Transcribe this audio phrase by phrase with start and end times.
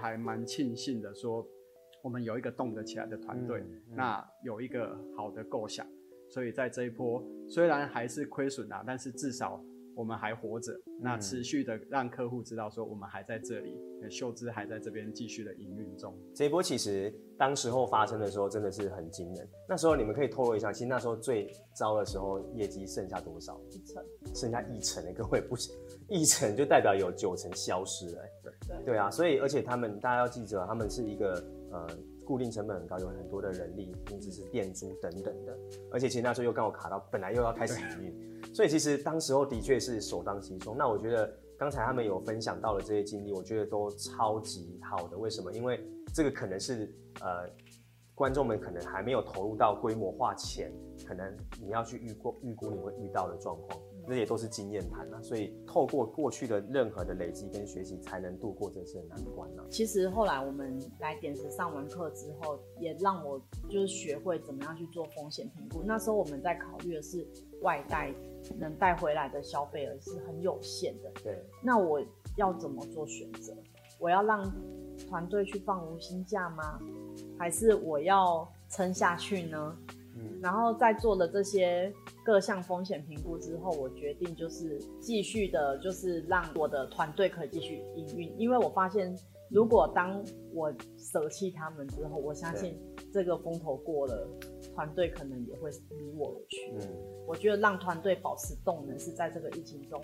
[0.00, 1.46] 还蛮庆幸的说，
[2.02, 5.86] 我们有一个动得起来的团队，嗯嗯、那有一个好的构想，
[6.28, 9.62] 所以在这一波虽然还是亏损啊，但是至少。
[10.00, 16.16] 我们还活着，那持续的让客户知道说我们还在这里，嗯、秀芝还在这边继续的营运中。
[16.34, 19.46] 这一波其实当时候发生的时候真的是很惊人。
[19.68, 23.60] 那时候你们可以透露一下，其实那时候最糟的时候业绩剩下多少？
[23.68, 24.02] 一成，
[24.34, 25.70] 剩下一成的各位不是，
[26.08, 28.22] 一成就代表有九成消失了。
[28.42, 31.86] 对对对啊，所以而且他们大家要记着，他们是一个呃
[32.24, 35.58] 固定成本很高，有很多的人力，甚至是店租等等的，
[35.92, 38.29] 而且其实那时候又刚好卡到本来又要开始营运。
[38.52, 40.76] 所以其实当时候的确是首当其冲。
[40.76, 45.16] 那我觉得刚才他们有分享到的这些经历，我觉得都超级好的。
[45.16, 45.52] 为什么？
[45.52, 45.84] 因为
[46.14, 47.48] 这个可能是呃
[48.14, 50.72] 观众们可能还没有投入到规模化前，
[51.06, 53.80] 可能你要去预估预估你会遇到的状况。
[54.10, 59.64] 这也都是经验谈啊，所以透过过去的任何的累积跟学习，才能度过这次的难关啊。
[59.70, 65.84] 其实后来我们来点石上完课之后，也让我就是学会怎么样去做风险评估。
[65.86, 67.24] 那时候我们在考虑的是
[67.62, 68.12] 外带
[68.58, 71.12] 能带回来的消费额是很有限的。
[71.22, 72.04] 对，那我
[72.34, 73.54] 要怎么做选择？
[74.00, 74.52] 我要让
[75.08, 76.80] 团队去放无薪假吗？
[77.38, 79.78] 还是我要撑下去呢？
[80.16, 81.94] 嗯，然后在做的这些。
[82.30, 88.32] 各项风险评估之后，我决定就是继续的，就是让我的团队可以继续营运。
[88.38, 89.12] 因为我发现，
[89.50, 92.80] 如果当我舍弃他们之后，我相信
[93.12, 94.28] 这个风头过了，
[94.72, 96.72] 团队可能也会离我而去。
[96.78, 96.88] 嗯，
[97.26, 100.00] 我觉得让团队保持动能是在这个疫情中，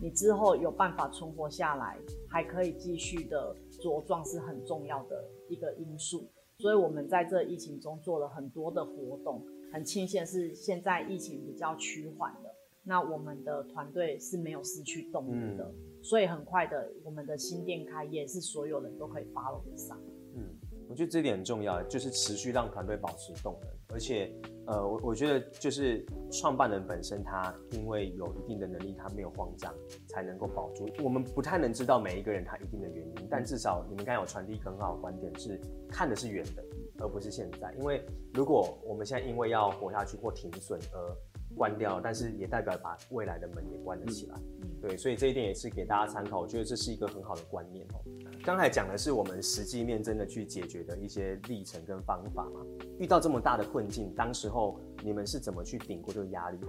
[0.00, 1.98] 你之后有办法存活下来，
[2.28, 6.24] 还可以继续的茁壮，是很重要的一个因素。
[6.60, 9.44] 所以我们在这疫情中做了很多的活动。
[9.72, 20.00] 很庆幸是现在疫情比较趋缓的，那我们的团队是没有失去动力的，嗯、所以很快的，我们的新店开业是所有人都可以 follow 得上。
[20.36, 20.44] 嗯，
[20.88, 24.32] 我觉得这点很重要，就是持续让团队保持动能，而且，
[24.66, 29.74] 呃，我我觉得就是创办人本身他因为有一定的能力，他没有慌张，
[30.06, 30.88] 才能够保住。
[31.02, 36.64] 我们不太能知道每一个人他一定的原因，但至少你们刚才有传递一个很好的观点，是看的是远的。
[37.00, 38.04] 而不是现在，因为
[38.34, 41.16] 如果我们现在因为要活下去或停损而
[41.56, 44.34] 关掉，但是也代表把未来的门也关了起来。
[44.62, 46.40] 嗯、对，所以这一点也是给大家参考。
[46.40, 48.00] 我觉得这是一个很好的观念哦。
[48.44, 52.60] 刚才讲的是我们实际面真的去解决的一些历程跟方法嘛。
[52.98, 56.66] 遇到这么大的困境，当时候你们是怎么去顶过这个压力的？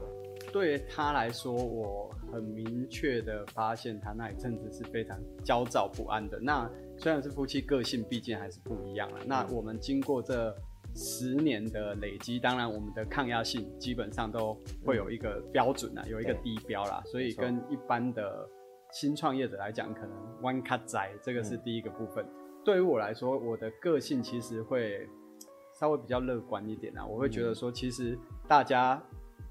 [0.52, 6.40] 对他来说，我很明确的发现他那一阵子是非常焦躁不安的。
[6.40, 9.20] 那虽然是夫妻，个性毕竟还是不一样了。
[9.26, 10.54] 那我们经过这
[10.94, 14.54] 十年的累积，当然我们的抗压性基本上都
[14.86, 17.02] 会有一个标准啊，有一个低标啦。
[17.06, 18.46] 所以跟一般的
[18.92, 22.26] 新创业者来讲，可能弯卡仔这个是第一个部分。
[22.66, 25.08] 对于我来说，我的个性其实会
[25.80, 27.06] 稍微比较乐观一点啊。
[27.06, 29.02] 我会觉得说，其实大家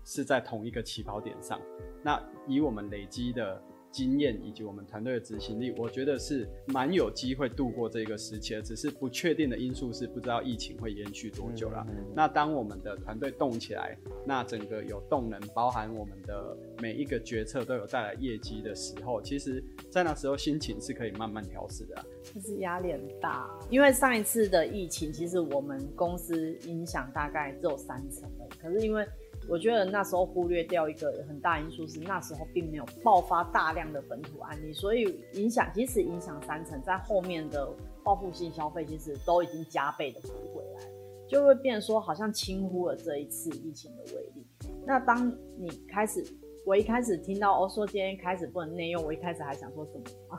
[0.04, 1.58] 是在同一个起跑点上。
[2.04, 3.62] 那以我们累积的。
[3.90, 8.62] 经验以及我们团队的执行力，我觉得是蛮有机会度过这个时期的。
[8.62, 11.84] 只是不确定的因素是不知道疫情会延续多久了。
[11.88, 22.04] 嗯嗯、那当我们的团队动起来，那整个有动能，包含我们的每一个决策都有带来业绩的时候，其实在那时候心情是可以慢慢调试的。
[22.34, 28.50] 就是压力很大，因为上一次的疫情，其实我们公司影响大概只有三成而已。
[28.60, 29.06] 可是因为
[29.48, 37.68] 我觉得那时候忽略掉一个很大因素是，那时候并没有爆发大量的本土案例，所以影响即使影响三成，在后面的
[38.04, 40.86] 报复性消费其实都已经加倍的补回来，
[41.26, 44.46] 就会变说好像轻忽了这一次疫情的威力。
[44.86, 46.22] 那当你开始，
[46.66, 50.38] 我一开始听到哦说今天开始不能内用，我一开始还想说什么啊？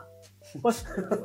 [0.62, 0.70] 我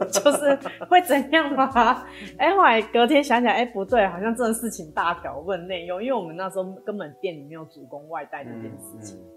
[0.06, 0.57] 就是
[0.88, 1.69] 会怎样吗？
[2.38, 9.18] 哎、欸，后来隔天想起来，哎、欸，不对，好像这种事情大条，问内用，因为我们那时候根本店里没有主攻外带这件事情。
[9.18, 9.31] 嗯嗯、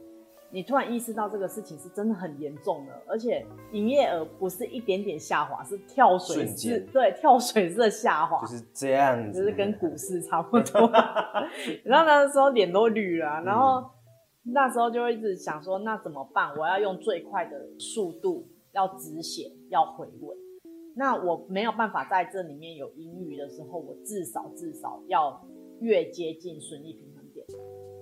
[0.50, 10.90] 你突然意识到这个事情是真的很严重的，而且营业额不是一点点下滑，是跳水式，对，跳水式的下滑，就是这样子，就是跟股市差不多。
[11.84, 13.88] 然后那时候脸都绿了，然后
[14.52, 16.54] 那时候就会一直想说，那怎么办？
[16.56, 18.46] 我要用最快的速度。
[18.78, 20.38] 要止血，要回稳。
[20.94, 25.44] 那我没有办法在这里面有盈余的时候，我至少至少要
[25.80, 27.44] 越接近损益平衡点。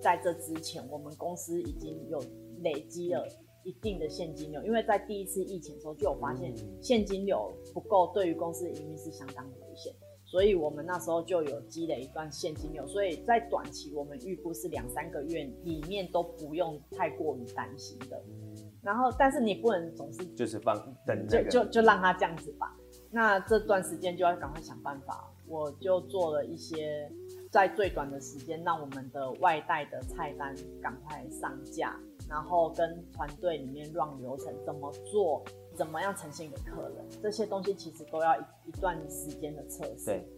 [0.03, 2.23] 在这之前，我们公司已经有
[2.61, 3.27] 累积了
[3.65, 9.95] 一定的现金流，因为在第一次疫情的时候就有发现现金流不够，对于公司的营运是相当危险，
[10.27, 12.87] 所以我们那时候就有积累一段现金流。
[12.87, 18.23] 所以在短期，我们预估是两三个月里面都不用太过于担心的。
[18.87, 22.73] 然后，但是你不能总是就是放等、那个，就就就让他这样子吧。
[23.11, 27.11] 那这段时间就要赶快想办法，我就做了一些。
[27.49, 31.97] 在最短的时间，让我们的外带的菜单赶快上架，
[32.29, 35.43] 然后跟团队里面 run 流程怎么做，
[35.75, 40.05] 怎么样呈现给客人，这些东西其实都要一一段时间的测试。
[40.05, 40.29] 对，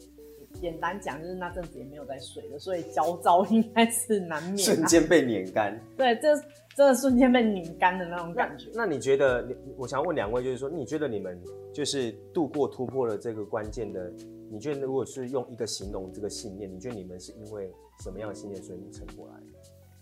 [0.55, 4.59] 简单讲就是那阵子也没有在睡的，所以焦躁应该是难免、啊。
[4.59, 5.79] 瞬间被碾干。
[5.97, 6.37] 对，这
[6.77, 8.69] 真的瞬间被拧干的那种感觉。
[8.75, 9.43] 那，那你觉得？
[9.43, 11.41] 你我想问两位，就是说，你觉得你们
[11.73, 14.13] 就是度过突破了这个关键的？
[14.51, 17.71] 你觉得如果是用一个形容这个信念，你觉得你们是因为
[18.03, 19.35] 什么样的信念所以你撑过来？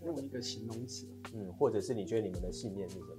[0.04, 1.04] 用一个形容词，
[1.34, 3.16] 嗯，或者是你觉得你们的信念是什么？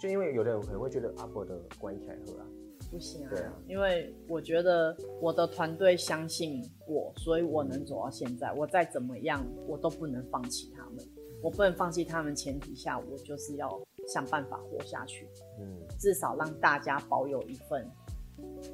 [0.00, 2.46] 就因为有的人可能会觉得阿伯的关系太合啊，
[2.90, 8.52] 不行啊，对啊，因为我觉得我的团队相信我，所以我能走到现在。
[8.52, 11.04] 我再怎么样，我都不能放弃他们。
[11.42, 15.28] 我不能放弃他们前提下，我就是要想办法活下去。
[15.60, 17.86] 嗯，至少让大家保有一份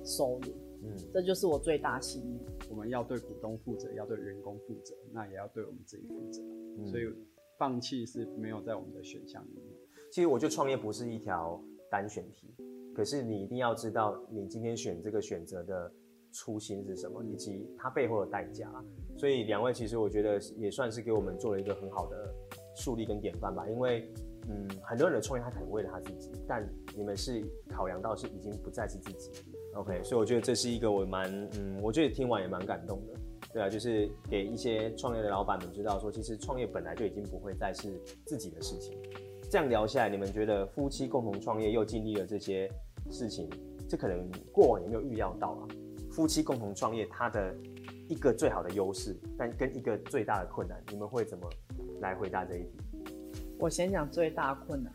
[0.05, 0.53] 收入。
[0.85, 2.69] 嗯，这就是我最大心愿。
[2.70, 6.41] 我们要对股东负责，要对员工负责，那也要对我们自己负责。
[6.43, 7.05] 嗯，所以
[7.58, 9.65] 放弃是没有在我们的选项里面。
[10.11, 11.61] 其实我觉得创业不是一条
[11.93, 12.49] 单选题，
[12.97, 15.93] 可是你一定要知道你今天选这个选择的
[16.33, 18.73] 初心是什么，以及它背后的代价。
[19.19, 22.35] 所以两位其实我觉得也算是给我们做了一个很好的
[22.75, 23.69] 树立跟典范吧。
[23.69, 24.11] 因为
[24.49, 26.67] 嗯，很多人的创业他可能为了他自己，但
[26.97, 29.31] 你们是考量到是已经不再是自己。
[29.75, 31.31] OK，所以我觉得这是一个我蛮
[31.61, 33.15] 嗯，我觉得听完也蛮感动的，
[33.53, 38.99] 对啊，就是给一些创业的老板们知道说，其实创业本来就已经不会再是自己的事情。
[39.52, 42.66] 这样聊下来，你们觉得夫妻共同创业又经历了这些
[43.10, 43.50] 事情，
[43.87, 45.69] 这可能过往有没有预料到啊？
[46.10, 47.54] 夫妻共同创业它的
[48.08, 51.46] 一个最好的优势，但跟一个最大的困难，你们会怎么
[52.00, 52.70] 来回答这一题？
[53.58, 54.90] 我先讲最大困难。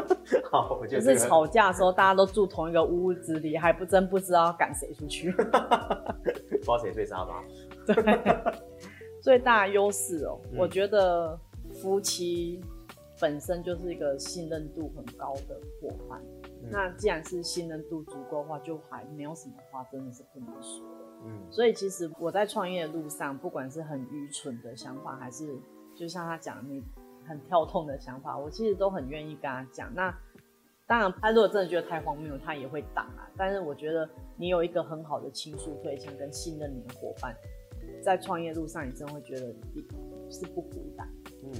[0.50, 7.44] 好，我觉得、是吵架的时候，大家都住同一个屋子里，还不真不知道要赶谁出去， 不知道谁睡沙发。
[7.84, 8.54] 对，
[9.20, 11.38] 最大优势哦，我觉得
[11.74, 12.58] 夫妻
[13.20, 16.22] 本身就是一个信任度很高的伙伴。
[16.62, 20.86] 嗯、那既然是信任度足够的话，就还没有什么话真的是不能说。
[21.26, 25.58] 嗯，所以其实我在创业的路上，不管是很愚蠢的想法，还是
[25.94, 26.82] 就像他讲你。
[27.26, 29.94] 很跳痛的想法，我其实都很愿意跟他讲。
[29.94, 30.10] 那
[30.86, 33.28] 当然，他如果真的觉得太荒谬，他也会打啊。
[33.36, 37.36] 但是我觉得你有一个很好的倾诉对象跟信任你的伙伴，
[38.02, 39.84] 在创业路上，你真的会觉得你
[40.30, 41.06] 是不孤单。
[41.44, 41.52] 嗯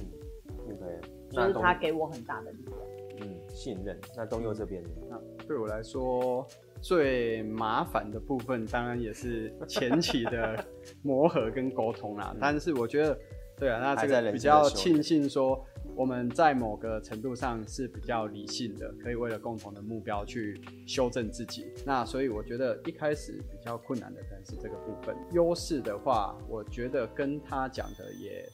[1.47, 2.77] 就是他给我很大的力量。
[3.21, 3.99] 嗯，信任。
[4.15, 4.89] 那东佑这边呢？
[5.09, 6.47] 那对我来说，
[6.81, 10.65] 最麻烦的部分，当然也是前期的
[11.01, 12.35] 磨合跟沟通啦。
[12.39, 13.17] 但是我觉得。
[13.59, 15.61] 对啊，那这个比较庆幸说，
[15.93, 20.57] 我们在某个程度上是比较理性的，可以为了共同的目标去
[20.87, 21.65] 修正自己。
[21.85, 25.13] 那所以我觉得一开始比较困难的可能是这个部分。
[25.33, 28.47] 优势的话，我觉得跟他讲的也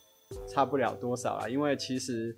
[0.48, 2.36] 差不了多少啦，因为其实。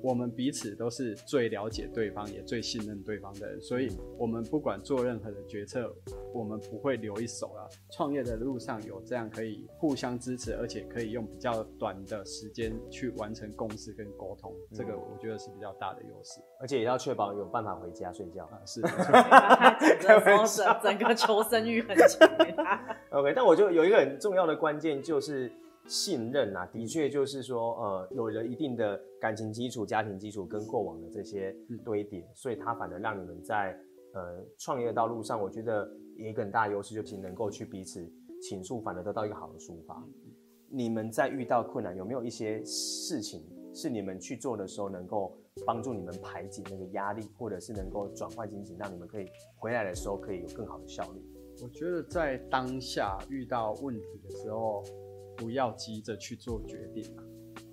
[0.00, 5.92] 我们彼此都是最了解对方，也最信任对方的人，所以我们不管做任何的决策，
[6.32, 7.66] 我们不会留一手啊。
[7.90, 16.40] 创业的路上有这样可以互相支持，而且可以用比较短的时间去完成共识跟沟通，嗯、这个我觉得是比较大的优势。
[16.60, 18.60] 而且也要确保有办法回家睡觉啊。
[18.64, 18.80] 是，
[20.82, 22.28] 整个求生欲很强。
[23.10, 25.50] OK，但我就有一个很重要的关键就是。
[25.88, 33.74] 信任啊，的确就是说，呃，有了一定的感情基础、家庭基础跟过往的这些堆叠，所以它反而让你们在
[34.12, 38.06] 呃创业的道路上，我觉得有一个很大的优势，就是能够去彼此
[38.42, 40.06] 倾诉，反而得到一个好的抒发。
[40.70, 43.42] 你们在遇到困难，有没有一些事情
[43.72, 49.26] 是你们去做的时候，能够帮助你们排解那个压力，或者是能够转换心情，让你们可以
[49.56, 51.22] 回来的时候可以有更好的效率？
[51.62, 54.84] 我觉得在当下遇到问题的时候。
[55.38, 57.24] 不要急着去做决定啊，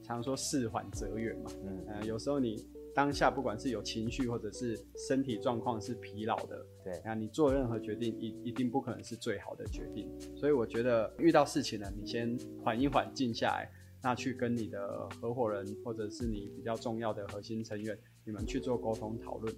[0.04, 1.52] 常说事缓则圆嘛。
[1.66, 10.10] 嗯、呃，有时候你当下不管是有情绪或者是身体状况是疲劳的，对，啊，你做任何决定一一定不可能是最好的决定。
[10.38, 13.70] 所以我觉得遇到事情呢，你先缓一缓，静下来，
[14.02, 19.54] 那去跟你的合伙人或者是你比较重要的核心成员，你们去做沟通讨论。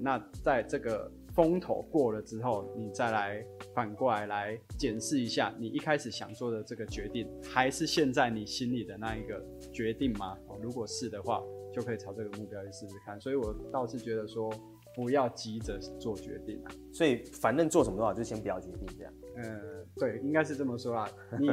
[0.00, 10.36] 那在这个风头过了之后，你再来反过来来检视一下，你一开始想做的这个决定，还是现在你心里的那一个决定吗？
[10.48, 13.20] 哦，如果是的话，就可以朝这个目标去试试看。
[13.20, 14.52] 所以我倒是觉得说，
[14.94, 16.72] 不要急着做决定啊。
[16.92, 19.12] 所以反正做什么都好，就先不要决定这样。
[19.36, 21.08] 嗯，对，应该是这么说啦。
[21.40, 21.48] 你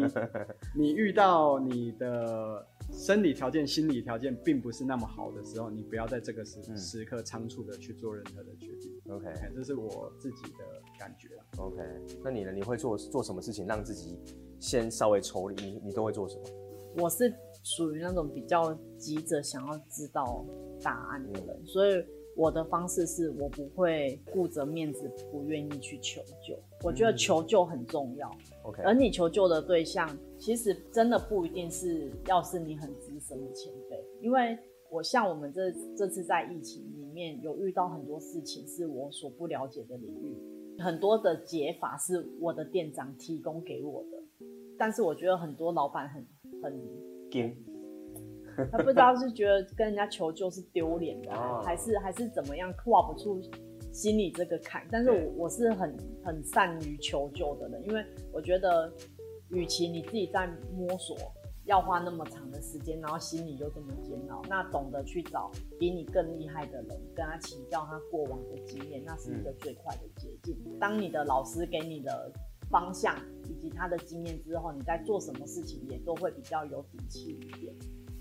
[0.76, 8.92] 你遇到你的生理条件、心理条件并不是那么好的时候，你不要在这个时、嗯、时刻仓促的去做任何的决定。
[9.10, 11.30] OK，这是我自己的感觉。
[11.58, 11.82] OK，
[12.24, 12.52] 那你呢？
[12.52, 14.18] 你会做做什么事情让自己
[14.60, 15.56] 先稍微抽离？
[15.64, 16.44] 你你都会做什么？
[16.98, 20.46] 我是属于那种比较急着想要知道
[20.82, 22.06] 答案的人，嗯、所以。
[22.36, 26.58] 我的方式是我不会顾着面子，不愿意去求救。
[26.86, 28.32] 我觉得求救很重要。
[28.70, 30.08] OK，而你求救的对象，
[30.38, 34.58] 其实真的不一定是要是你很资深的前辈，因为
[34.92, 44.46] 我像我们这这次在疫情里面有遇到很多事情是我所不了解的领域，很多的解法是我的店长提供给我的，
[44.78, 46.26] 但是我觉得很多老板很
[46.62, 46.80] 很
[48.72, 51.32] 他不知道是觉得跟人家求救是丢脸的，
[51.64, 53.40] 还是还是怎么样跨不出
[53.92, 54.86] 心里这个坎。
[54.92, 58.92] 但是我我是很很善于求救的人，因为我觉得，
[59.50, 61.18] 与其你自己在摸索，
[61.66, 70.56] 要花那么长的时间，然后心里又这么煎熬，那懂得去找比你更厉害的人，跟他请教他过往的经验，那是一个最快的捷径。
[70.80, 72.32] 当你的老师给你的
[72.70, 73.16] 方向
[73.46, 77.74] 以及他的经验之后，你在做什么事情也都会比较有底气一点。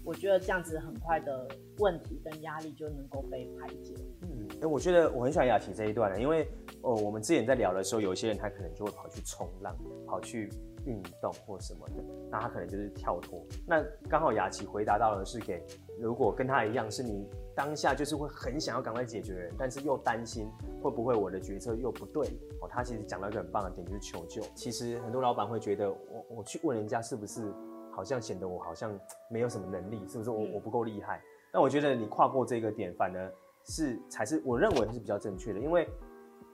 [0.08, 1.46] 我觉得这样子很快的
[1.80, 3.94] 问题跟压力就能够被排解。
[4.22, 6.48] 嗯，哎，我觉得我很喜欢雅琪这一段的，因为
[6.80, 10.48] 哦，我们之前在聊的时候，有一些人他可能就会跑去冲浪，跑去
[10.86, 13.44] 运动或什么的，那他可能就是跳脱。
[13.66, 15.62] 那刚好雅琪回答到的是给
[16.00, 20.48] 如果跟他一样是你当下就是会很想要赶快解决的人，但是又担心
[20.82, 22.26] 会不会我的决策又不对
[22.62, 22.68] 哦。
[22.70, 24.40] 他其实讲了一个很棒的点，就是求救。
[24.54, 27.52] 其实很多老板会觉得我我去问人家是不是？
[27.98, 28.96] 好像显得我好像
[29.28, 31.20] 没有什么能力，是不是我我不够厉害？
[31.52, 33.32] 但我觉得你跨过这个点，反而
[33.64, 35.88] 是才是我认为是比较正确的，因为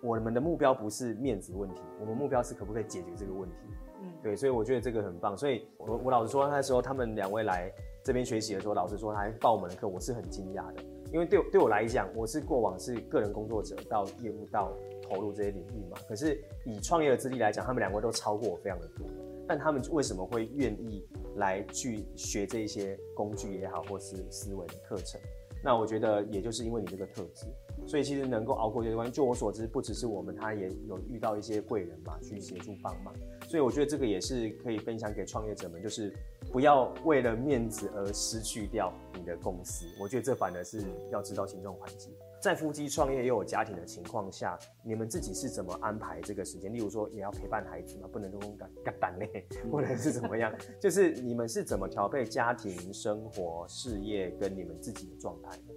[0.02, 3.56] 我们的目标不是面子问题，我们目标是可不可以解决这个问题。
[4.00, 5.36] 嗯，对，所以我觉得这个很棒。
[5.36, 7.70] 所以我我老实说，那时候他们两位来
[8.02, 10.82] 这边学习的时候，老实说他还报我们的课，我是很惊讶的，
[11.12, 14.72] 因为对对我来讲，我是过往是个人工作者到业务到
[15.02, 19.06] 投入这些领域嘛，可是以创业的资历来讲，他们两位都超过我非常的多。
[19.46, 25.20] 但他们为什么会愿意来去学这一些工具也好，或是思维的课程？
[25.62, 27.46] 那我觉得也就是因为你这个特质，
[27.86, 29.10] 所以其实能够熬过这个关。
[29.10, 33.14] 就我所知，不只是我们，他也有遇到一些贵人嘛，去协助帮忙。
[33.48, 36.14] 所以我觉得这个也是可以分享给创业者们，就是
[36.52, 39.86] 不要为了面子而失去掉你的公司。
[39.98, 42.10] 我觉得这反而是要知道轻重缓急。
[42.44, 46.70] 在夫妻创业又有家庭的情况下，你们自己是怎么安排这个时间？
[46.70, 50.54] 例如说，也要陪伴孩子嘛，不能都干干单嘞，或者是怎么样？
[50.78, 55.72] 就是你们是怎么调配家庭生活、事业跟你们自己的状态呢？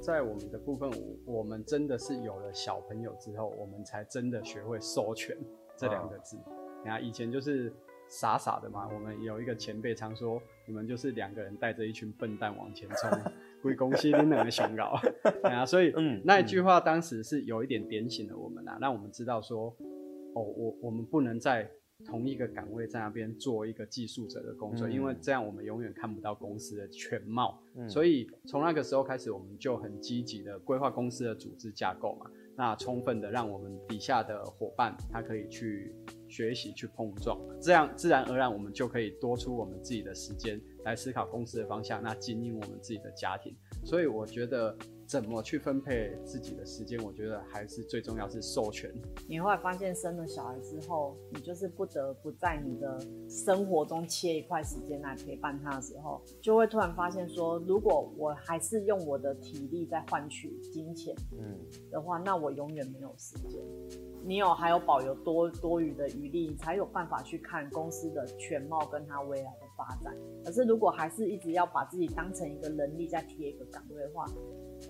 [0.00, 0.88] 在我们的部分，
[1.26, 5.36] 我们真的是有了小朋友之后，我们才真的学会授权
[5.76, 6.36] 这两个字。
[6.36, 7.74] 你看、啊，以前就是
[8.08, 8.88] 傻傻的嘛。
[8.94, 13.10] 我们有一个前辈常说，你们就是两个人带着一群笨蛋往前冲。
[13.62, 15.00] 归公司领两个熊稿，
[15.44, 19.74] 啊，所以嗯，那一句话当时是有一点点醒了我们啊，让我们知道说，
[20.34, 21.70] 哦，我我们不能在
[22.04, 27.62] 同一个岗位在那边做一个技术者的工作，嗯、因为这样我们永远看不到公司的全貌。
[27.76, 35.94] 嗯、所以从那个时候开始，我们就很积极的规划公司的组织架构嘛，那充分的让我们底下的伙伴他可以去
[36.32, 40.58] 学习去碰撞，这样自然而然我们就可以多出我们自己的时间。
[40.84, 48.90] 来思考公司的方向，那经营我们自己的家庭，所以我觉得怎么去分配自己的时间，我觉得还是最重要是授权。
[49.28, 61.58] 你后来发现生了小孩之后，你就是不得不在你的生活中切一块时间来陪伴他的时候，就会突然发现说，如果我还是用我的体力在换取金钱，嗯，
[61.90, 63.60] 的话，那我永远没有时间。
[64.24, 70.16] 你有还有保留多多余的余力，你才有办法去看公司的全貌跟它未来的发展。
[70.44, 74.24] 可是如果还是一直要把自己当成一个人力在贴一个岗位的话，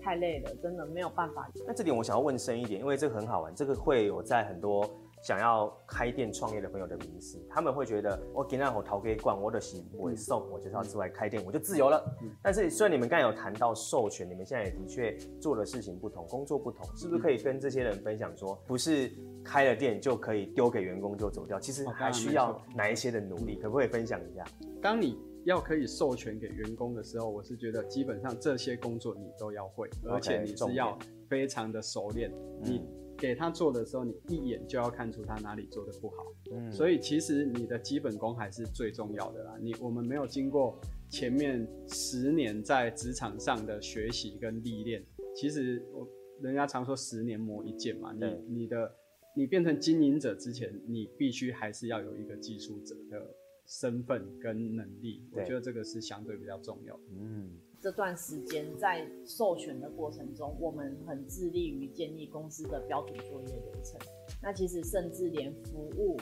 [0.03, 1.49] 太累了，真的没有办法。
[1.65, 4.89] 那这点我想要问深一点，因为这个很好玩，这个会有在很多。
[5.23, 12.03] 想要开店创业的朋友的迷思，他们会觉得我给那口陶给罐，我的洗不会送，我就是要出来开店，我就自由了。
[12.21, 19.09] 嗯、但是虽然你们刚才有谈到授权，你们现在也的确做的事情不同，工作不同，是不是可以跟这些人分享说，不是
[19.45, 24.43] 开了店就可以丢给员工就走掉，其实还需要哪一些的努力，可不可以分享一下？
[24.81, 30.97] 当你要可以授权给员工的时候，我是觉得基本上这些工作你都要会，而且你是要
[31.29, 32.31] 非常的熟练，
[32.63, 32.81] 你。
[33.15, 36.25] 给他做的时候，你一眼就要看出他哪里做的不好。
[36.51, 39.55] 嗯，所以其实你的基本功还是最重要的啦。
[39.61, 40.77] 你我们没有经过
[41.09, 46.09] 前面十年在职场上的学习跟历练，其实我
[46.41, 48.11] 人家常说十年磨一剑嘛。
[48.13, 48.91] 你你的
[49.35, 53.23] 你变成经营者之前，你必须还是要有一个技术者的
[53.65, 56.99] 身份跟能力，我觉得这个是相对比较重要。
[57.11, 63.99] 嗯，这段时间在授权的过程中，我们很致力于建立公司的标准作业流程。
[64.41, 66.17] 那其实甚至连服务，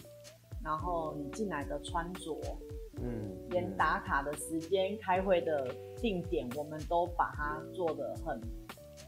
[0.64, 2.40] 然后你进来的穿着，
[3.02, 8.40] 嗯，连打卡的时间、开会的定点，我们都把它做得很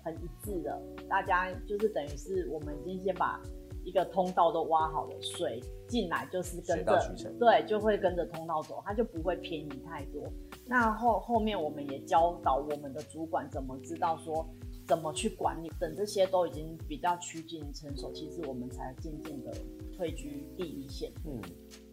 [0.04, 0.82] 很一致的。
[1.08, 3.40] 大家就是等于是我们今天先把。
[3.84, 10.24] 一个通道都挖好了，水进来就是跟着，对，就会跟着通道走，它就不会偏移太多。
[10.66, 14.48] 那后后面我们也教导我们的主管怎么知道说
[14.88, 19.52] 怎么去管理，等这些都已经比较趋近成熟，其实我们才渐渐的
[19.96, 21.12] 退居第一线。
[21.26, 21.42] 嗯，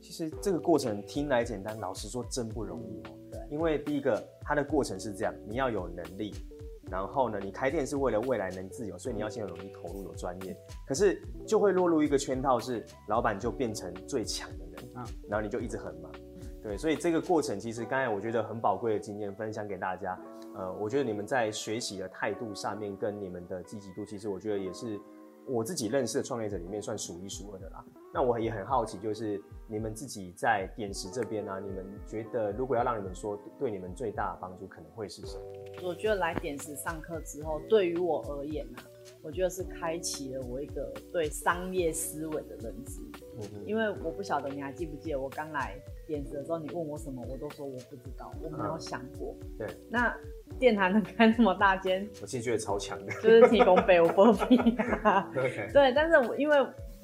[0.00, 3.10] 其实这个过程听来简单，老实说真不容易哦。
[3.32, 6.32] 对，因为第一个它的过程是这样，你要有能力。
[6.90, 10.56] 然后呢，你开店是为了未来能自由，所以你要先有能力投入，有专业。
[10.86, 16.10] 可是就会落入一个圈套，是老板就变成最强的人，啊，然后你就一直很忙。
[16.62, 20.18] 对，所以这个过程其实刚才我觉得很宝贵的经验分享给大家。
[20.56, 25.00] 呃，我觉得你们在学习的态度上面跟你们的积极度，其实我觉得也是
[25.50, 27.84] 我自己认识的创业者里面算数一数二的啦。
[28.12, 35.44] 那我也很好奇，就是你们自己在点石这边呢、啊，你们觉得如果要让你们说对你们最大的帮助，可能会是什么？
[35.82, 38.84] 我觉得来点石上课之后，对于我而言呢、啊，
[39.22, 43.00] 我觉得是开启了我一个对商业思维的认知。
[43.40, 43.64] 嗯。
[43.66, 45.76] 因为我不晓得你还记不记得我刚来
[46.06, 49.36] 点石的时候，你问我什么，我都说我不知道，我没有想过。
[49.40, 49.76] 嗯、对。
[49.88, 50.16] 那
[50.60, 54.56] 店还能开那么大间，我其实觉得超强的，就是提供背我波比。
[55.34, 55.68] 对。
[55.72, 56.56] 对，但是我因为。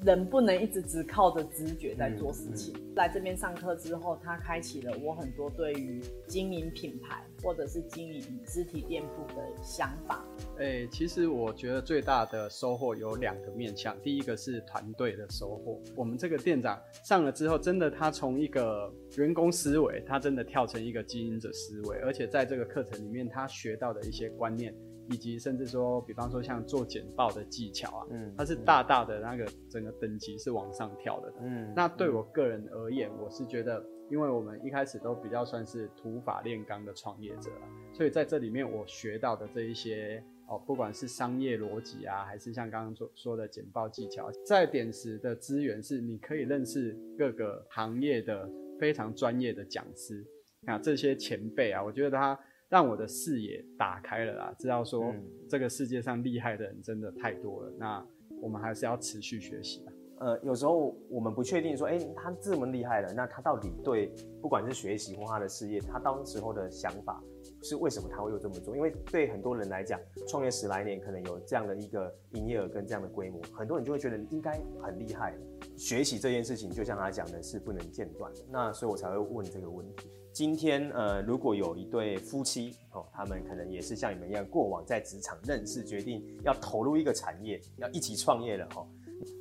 [0.03, 2.73] 人不能一直只靠着直觉在做事情。
[2.75, 10.23] 嗯嗯、来这边上课之后，他开启了我很多对于经营品牌或者是经营实体店铺的想法。
[10.57, 13.99] 诶、欸，其实我觉得最大的收获有两个面向。
[14.01, 15.81] 第一个是团队的收获。
[15.95, 24.73] 我们这个店长上了之后，真的他从一个员工思维，他真的跳成一个经营者思维，而且在这个课程里面，他学到的一些观念。
[25.09, 37.49] 以及甚至说，比方说像做简报的技巧啊，嗯，它是大大的那个整个等级是往上跳的，嗯，那对我个人而言，我是觉得，因为我们一开始都比较算是土法炼钢的创业者，
[37.93, 50.25] 所以在这里面我学到的这一些哦，不管是商业逻辑啊，还是像刚刚说说的简报技巧，在点石的资源是你可以认识各个行业的非常专业的讲师，
[50.65, 52.37] 啊这些前辈啊，我觉得他。
[52.69, 55.13] 让我的视野打开了啦，知道说
[55.47, 57.71] 这个世界上厉害的人真的太多了。
[57.77, 58.05] 那
[58.41, 59.85] 我们还是要持续学习。
[60.19, 67.23] 呃，有时候我们不确定说，哎、欸，他这么厉害了，那他到底对不管是学习或他的事业，他当时候的想法
[67.61, 68.75] 是为什么他会有这么做？
[68.75, 75.37] 因为对很多人来讲，创业十来年可能有这样的一个营业额跟这样的规模，很多人就会觉得应该很厉害。
[75.75, 78.39] 学习这件事情，就像他讲的，是不能间断的。
[78.49, 80.09] 那所以我才会问这个问题。
[80.37, 88.87] 今天呃，如果有一对夫妻哦，他们可能也是像你们一样，过往在职场认识，决定要投入一个产业，要一起创业了哈，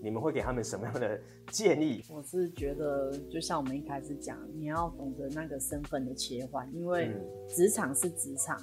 [0.03, 2.03] 你们会给他们什么样的建议？
[2.09, 7.15] 我是觉得，就像我们一开始讲，你要懂得那个身份的切换，因为
[7.47, 8.59] 职场是职场，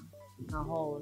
[0.52, 1.00] 然后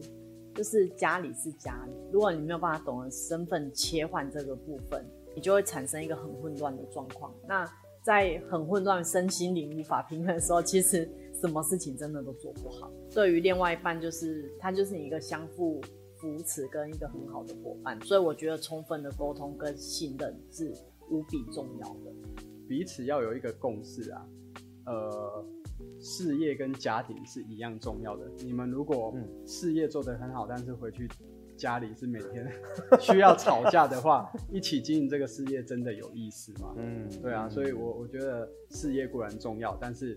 [0.53, 1.93] 就是家里是家里。
[2.11, 5.01] 如果你没有办法懂得身份切换这个部分，
[5.33, 7.33] 你就会产生一个很混乱的状况。
[7.47, 7.65] 那
[8.03, 11.09] 在很混乱、身心灵无法平衡的时候，其实。
[11.41, 12.89] 什么事情真的都做不好。
[13.11, 15.81] 对于另外一半，就是他就是你一个相互
[16.17, 20.71] 扶持跟一个很好的伙伴，所以我觉得充分的沟通跟信任是
[21.09, 22.13] 无比重要的。
[22.67, 24.25] 彼此要有一个共识啊，
[24.85, 25.45] 呃，
[25.99, 28.29] 事业跟家庭是一样重要的。
[28.37, 29.11] 你们如果
[29.47, 31.09] 事业做得很好，但是回去
[31.57, 32.49] 家里是每天
[33.01, 36.75] 需要吵架的话，一起经营这个事业真的有意思吗？
[36.77, 40.15] 嗯，对啊，所以我我觉得事业固然重要，但是。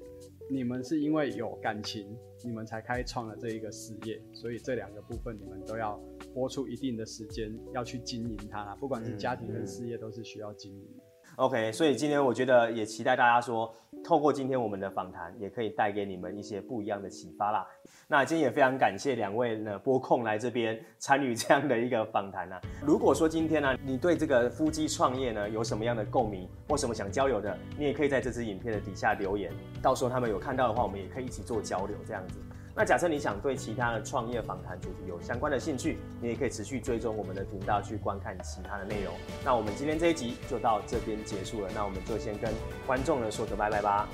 [0.48, 5.98] 你们是因为有感情，你们才开创了这一个事业，所以这两个部分你们都要
[6.32, 11.03] 播出一定的时间要去经营它，不管是家庭跟事业都是需要经营的。
[11.36, 17.66] OK，所以今天我觉得也期待大家说，透过今天我们的访谈，也可以带给你们一些不一样的启发啦。
[18.06, 22.60] 那今天也非常感谢两位呢拨空来这边参与这样的一个访谈啊。
[22.80, 32.38] 如果说今天呢，你对这个夫妻创业呢有什么样的共鸣或什么想交流的，你也可以在这支影片的底下留言，到时候他们有看到的话，我们也可以一起做交流这样子。
[32.76, 39.14] 那假设你想对其他的创业访谈主题有相关的兴趣，你也可以持续追踪我们的频道去观看其他的内容。
[39.44, 42.52] 那我们今天这一集就到这边结束了，那我们就先跟
[42.84, 44.08] 观众呢说个拜拜吧，